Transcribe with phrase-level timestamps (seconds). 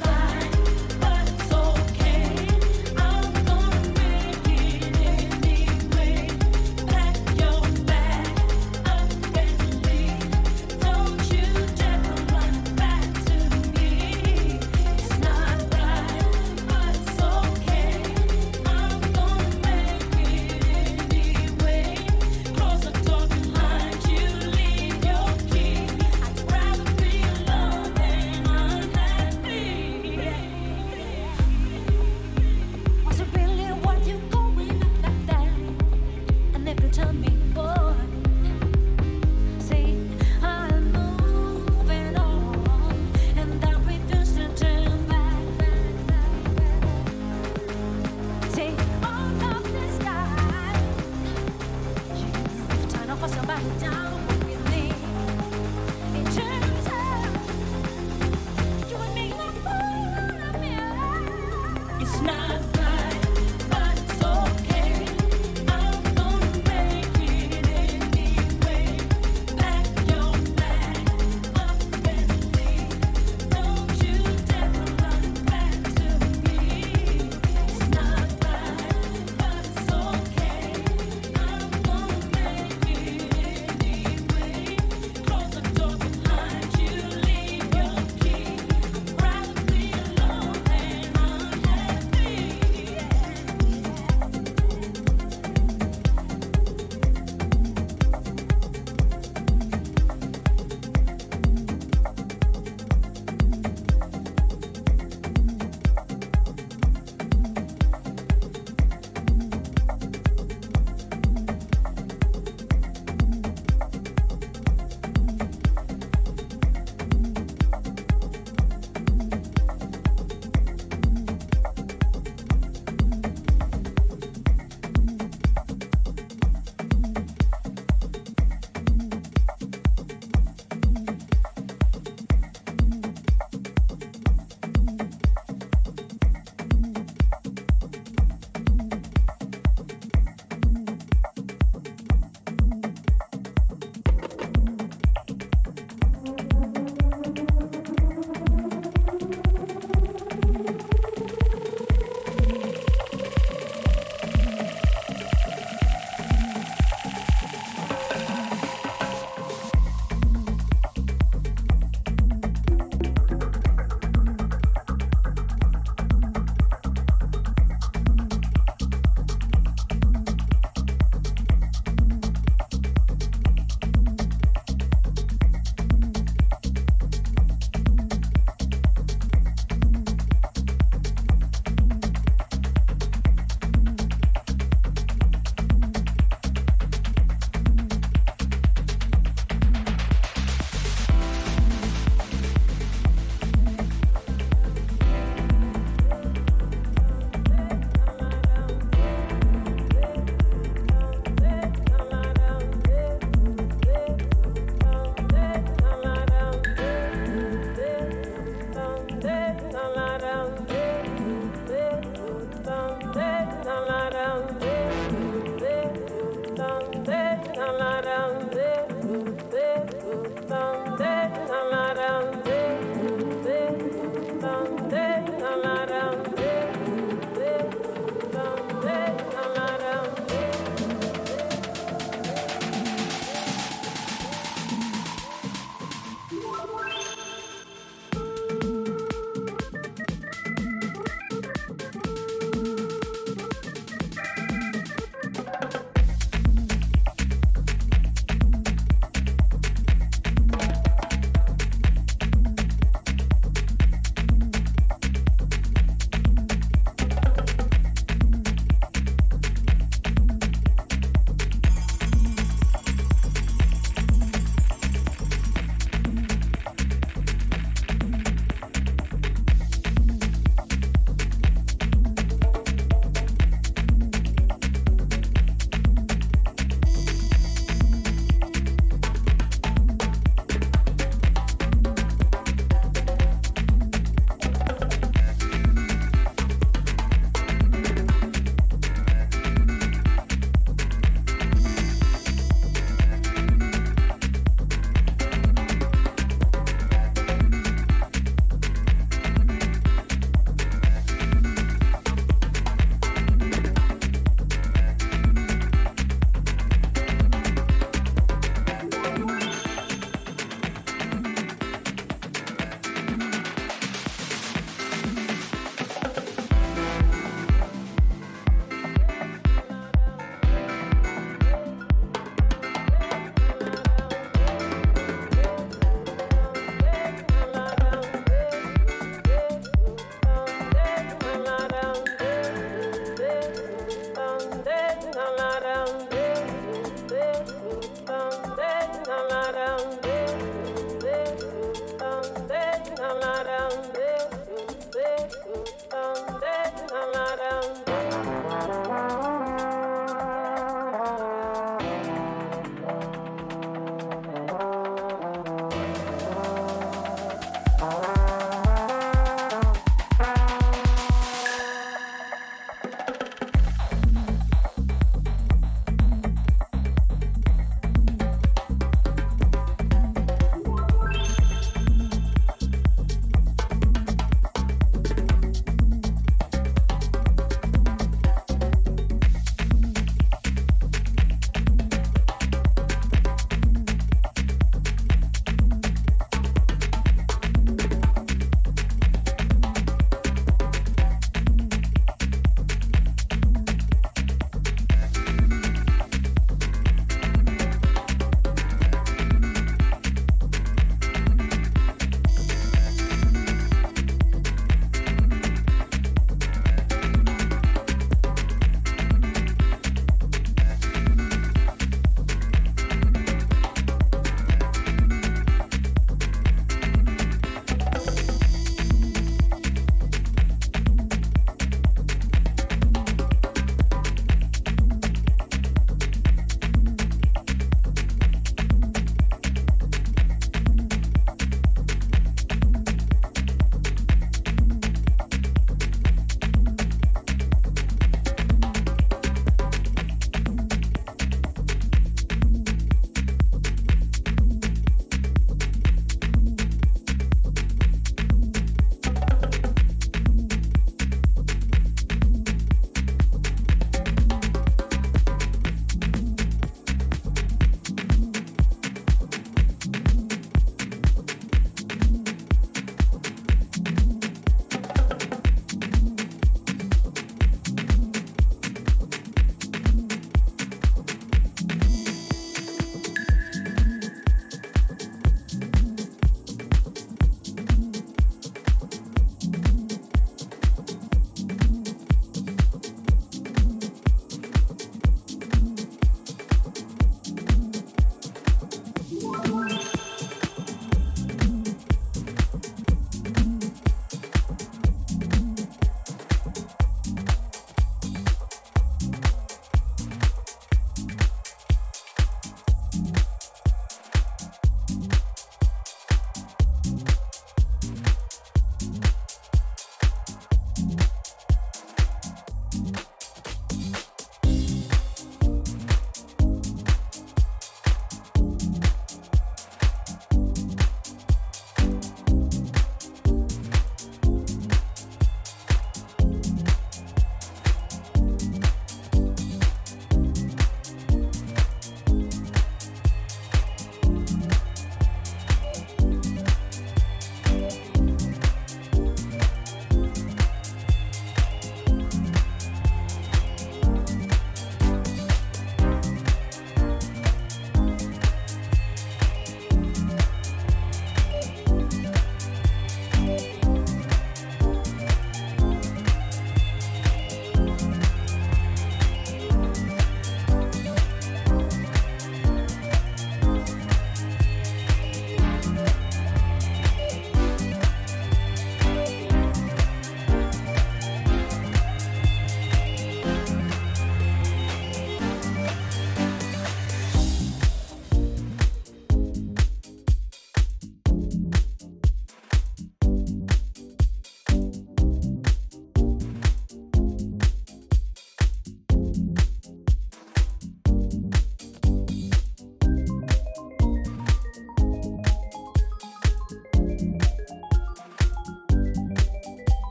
[0.00, 0.91] goodbye.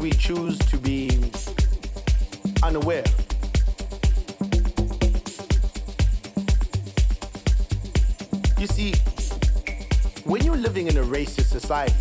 [0.00, 1.10] We choose to be
[2.62, 3.04] unaware.
[8.58, 8.94] You see,
[10.24, 11.94] when you're living in a racist society,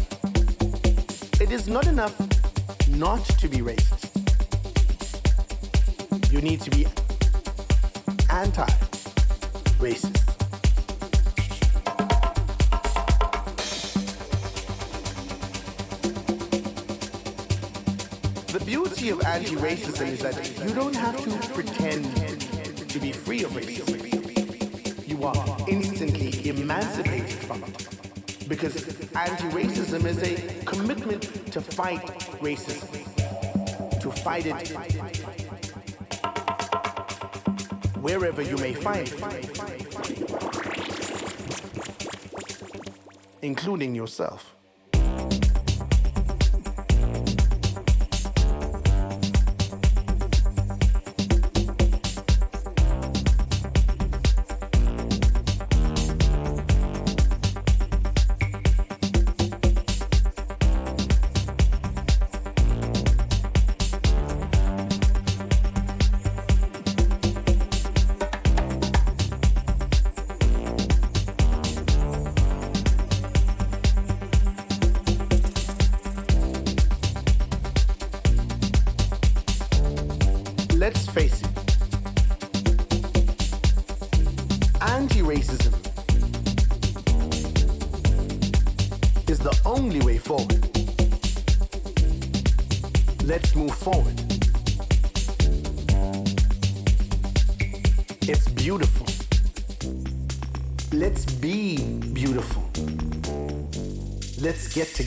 [1.42, 2.18] it is not enough
[2.90, 4.08] not to be racist.
[6.32, 6.86] You need to be
[8.30, 8.66] anti
[9.80, 10.29] racist.
[19.00, 22.04] Beauty of anti racism is that you don't have to pretend
[22.90, 25.08] to be free of racism.
[25.08, 28.50] You are instantly emancipated from it.
[28.50, 28.76] Because
[29.16, 32.06] anti racism is a commitment to fight
[32.42, 32.92] racism,
[34.02, 34.68] to fight it
[38.02, 39.22] wherever you may find it,
[43.42, 44.59] including yourself.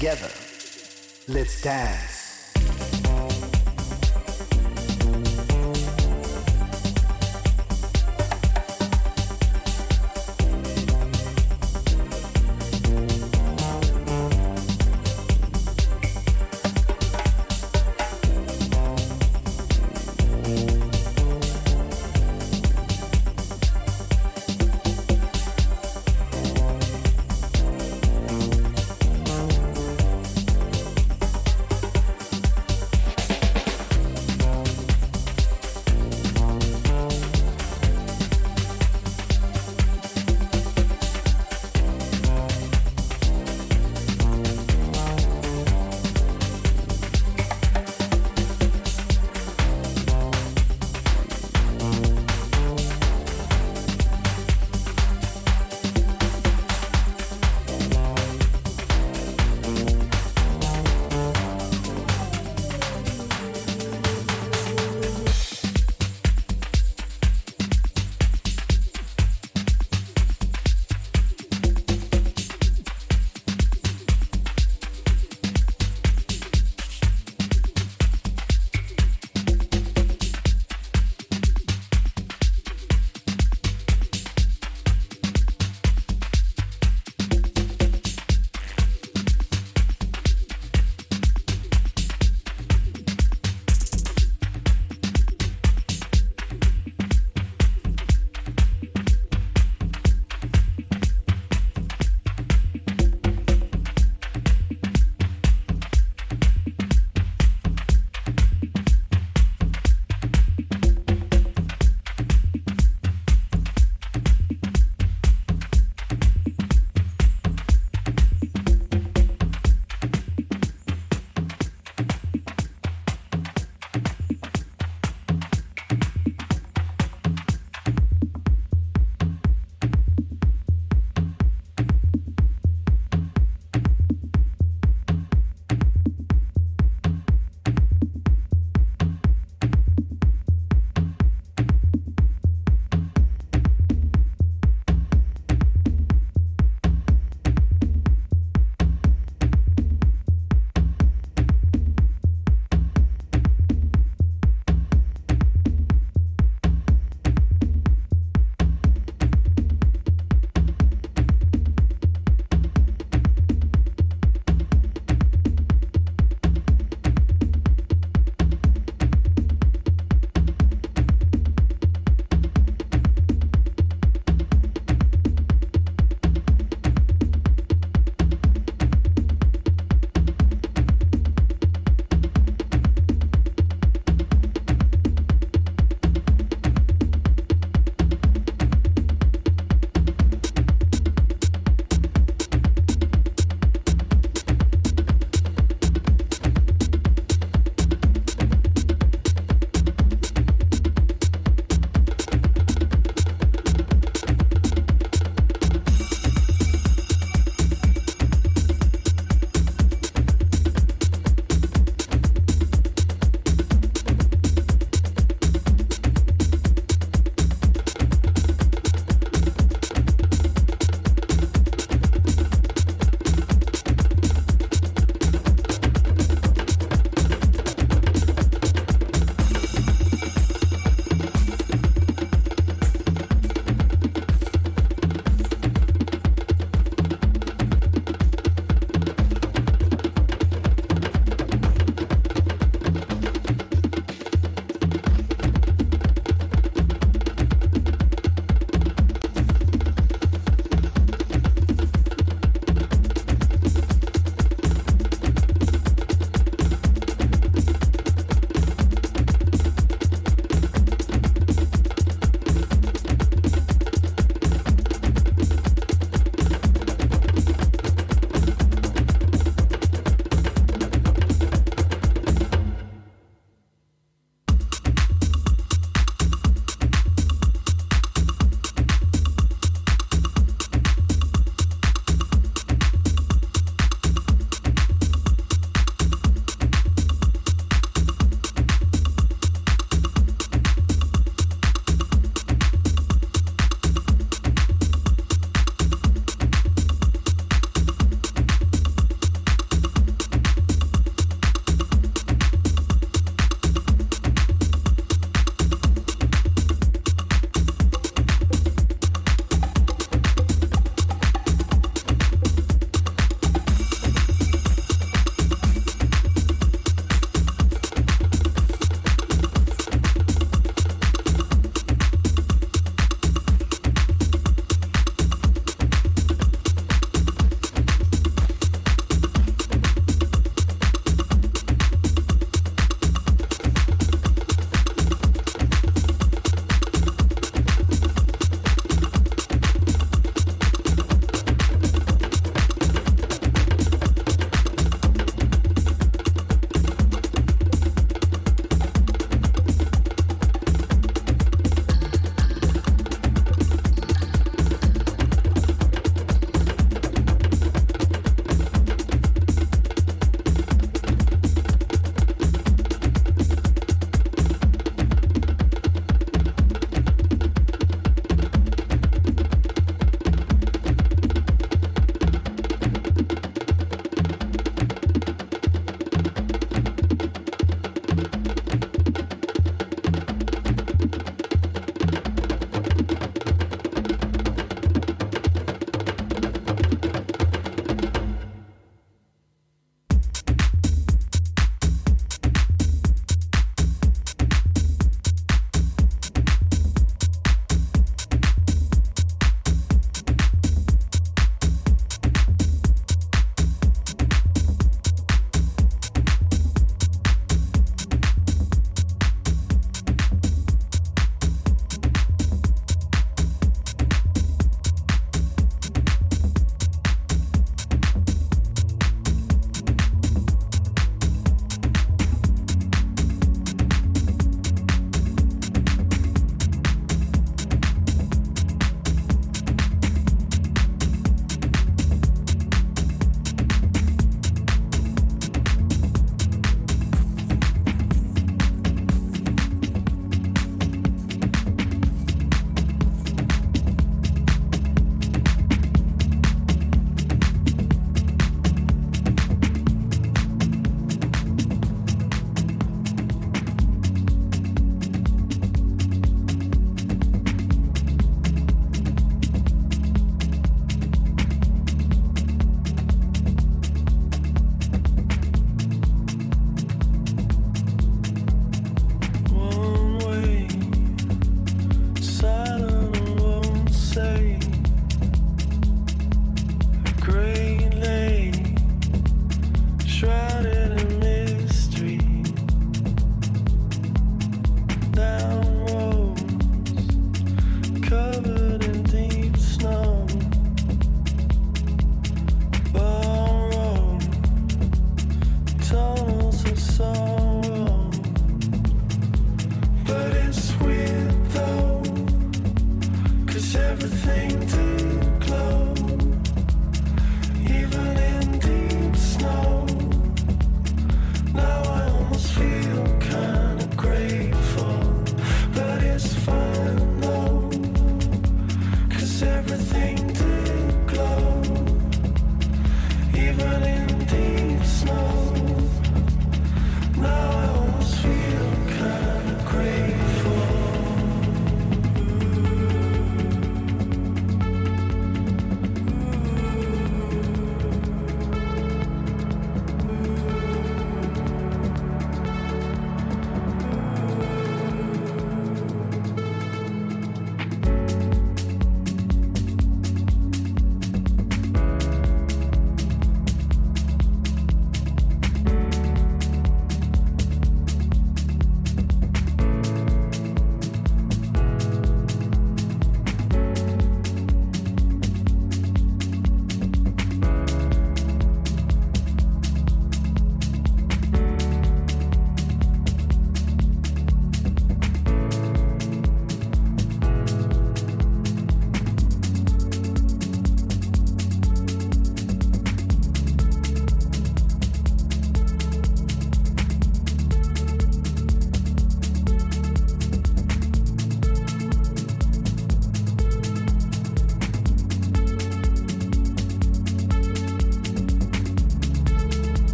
[0.00, 0.30] Together.
[1.28, 2.09] Let's dance.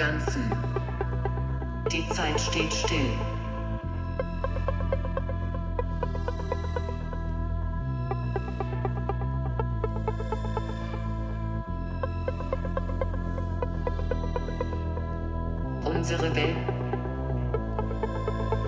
[0.00, 0.50] Ganzen.
[1.92, 3.10] Die Zeit steht still.
[15.84, 16.56] Unsere Welt.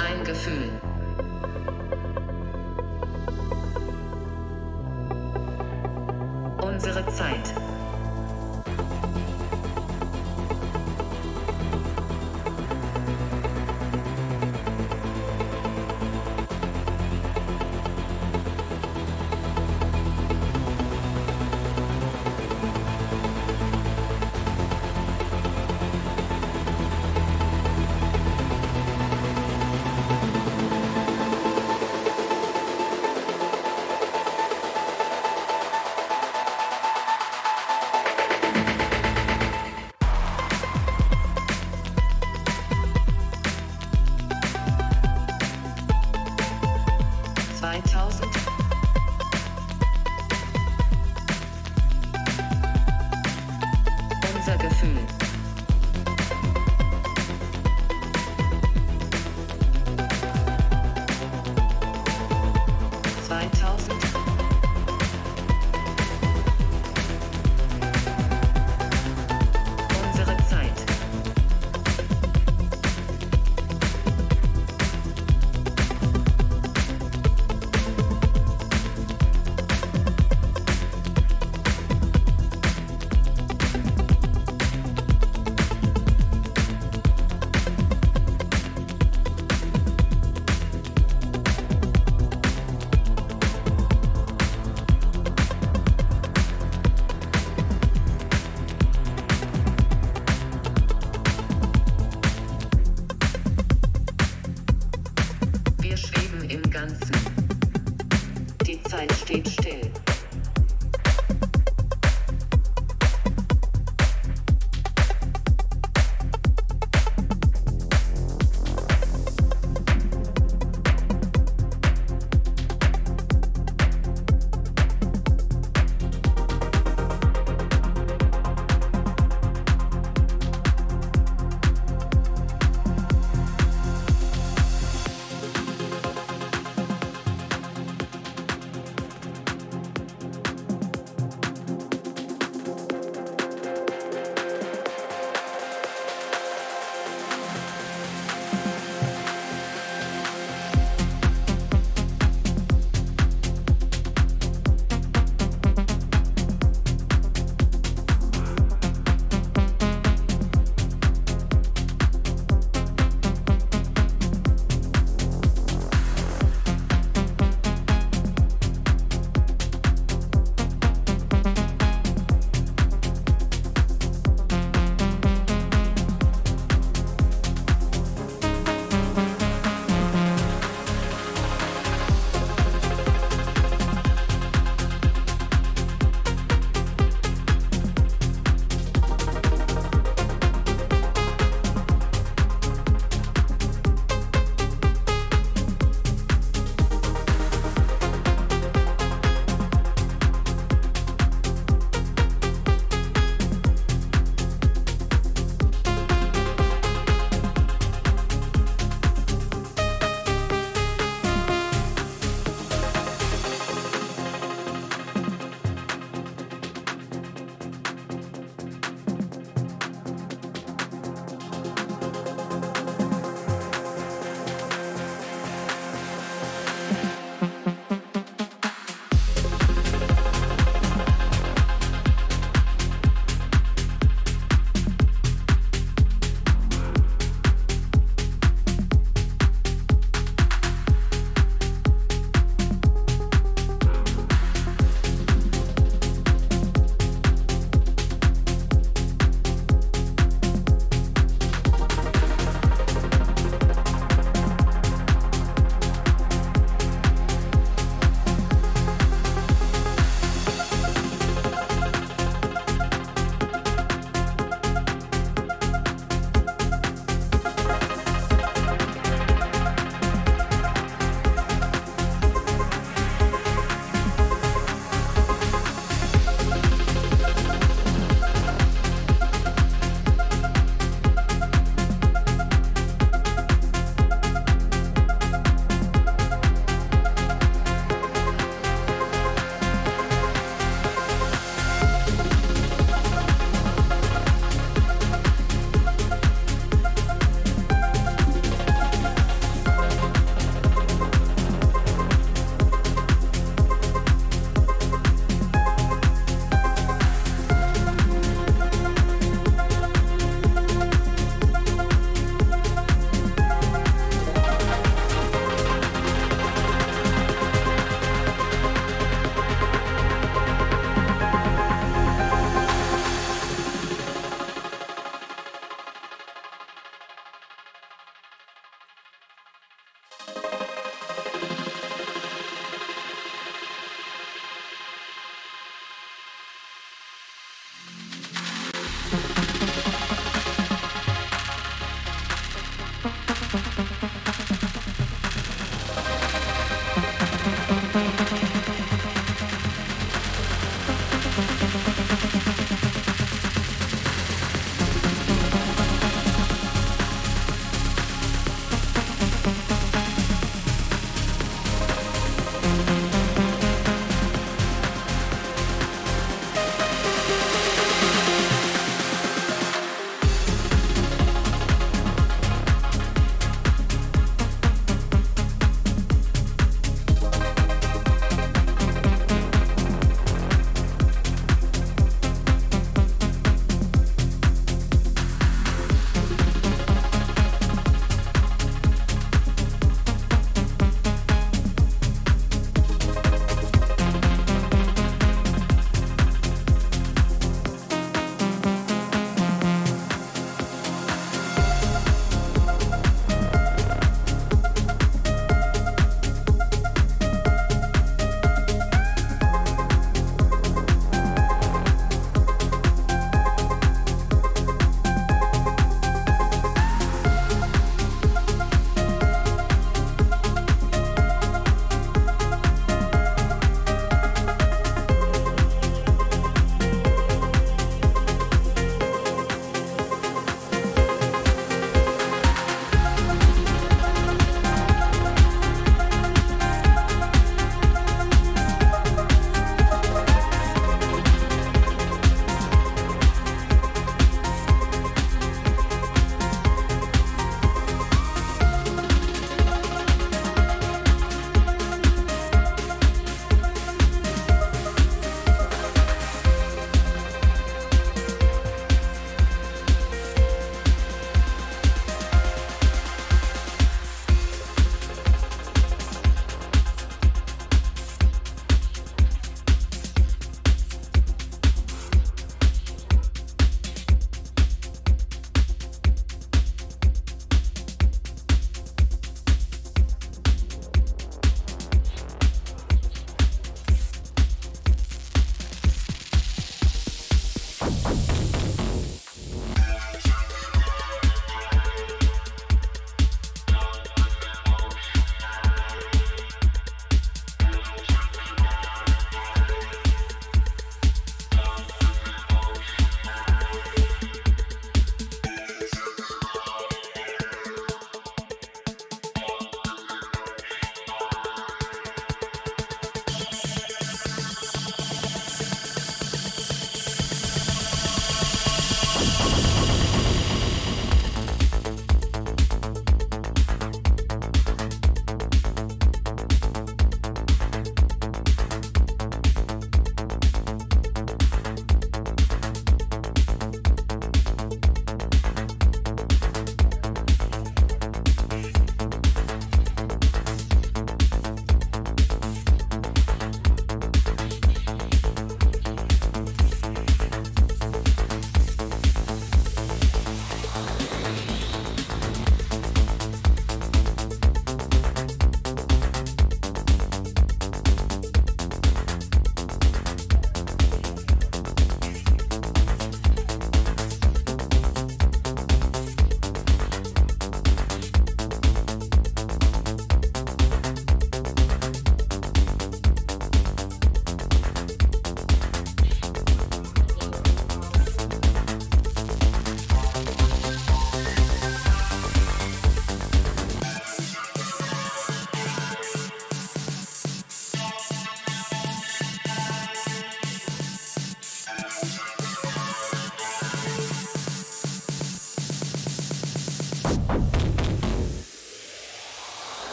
[0.00, 0.91] Ein Gefühl.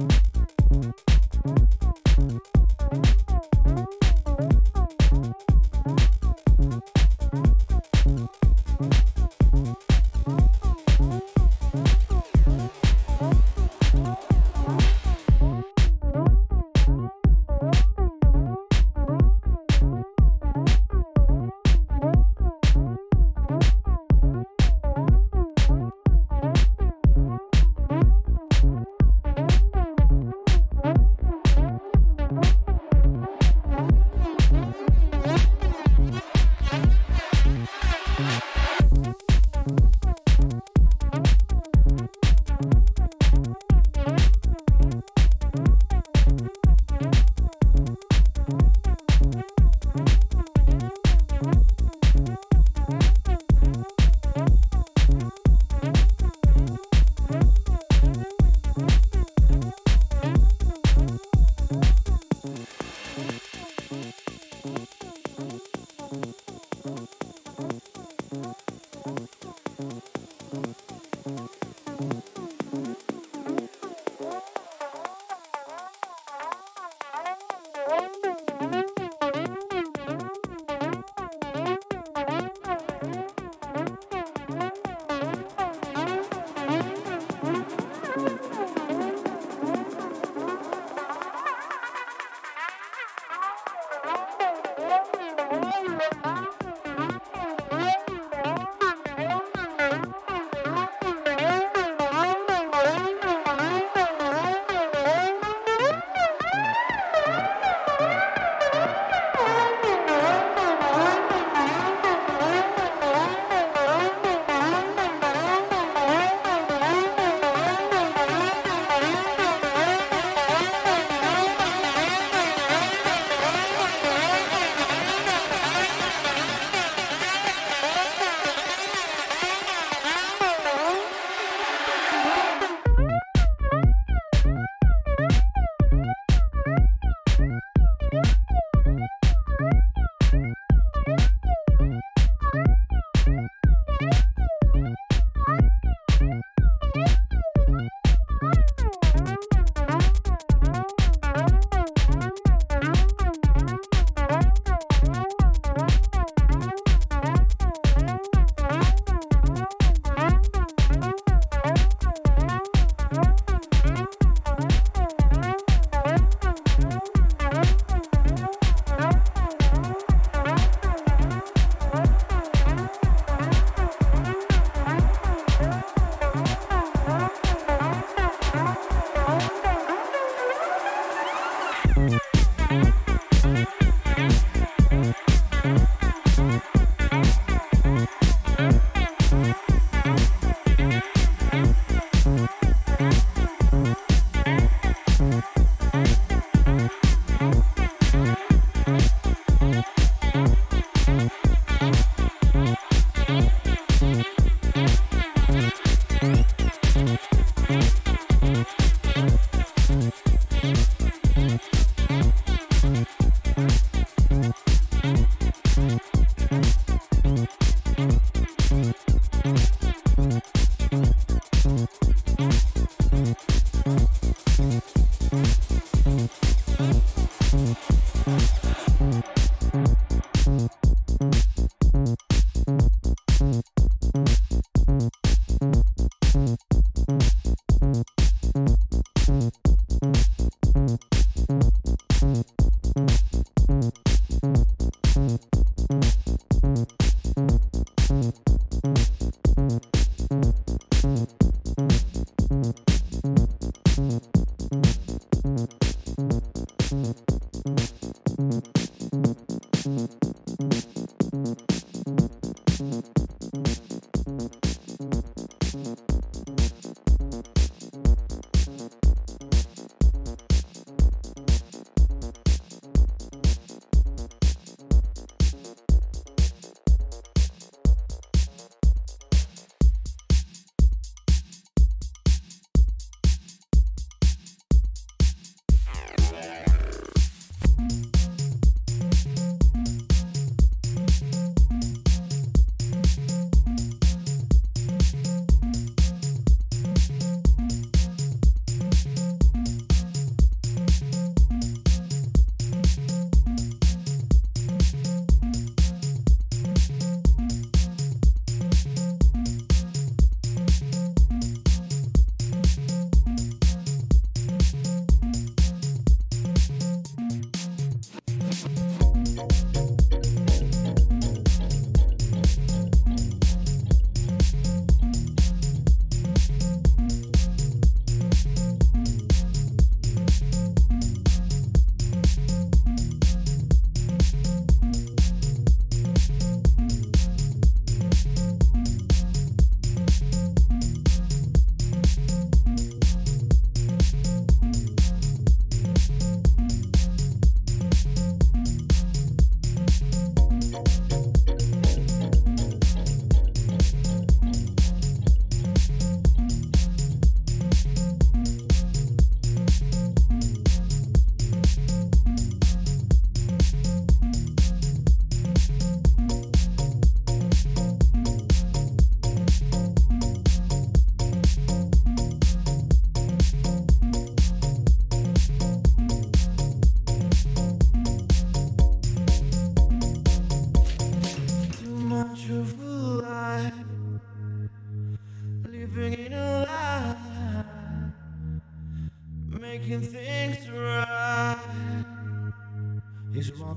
[0.00, 1.09] Música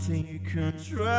[0.09, 1.12] is one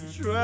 [0.00, 0.35] try.